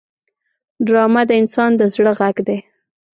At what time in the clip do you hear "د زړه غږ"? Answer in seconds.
1.75-2.37